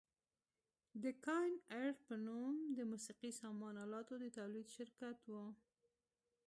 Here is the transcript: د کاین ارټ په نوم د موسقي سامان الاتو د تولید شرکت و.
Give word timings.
د 1.03 1.05
کاین 1.25 1.55
ارټ 1.81 1.97
په 2.07 2.15
نوم 2.25 2.55
د 2.77 2.79
موسقي 2.91 3.31
سامان 3.41 3.75
الاتو 3.85 4.13
د 4.23 4.25
تولید 4.37 4.67
شرکت 4.75 5.17
و. 5.31 5.33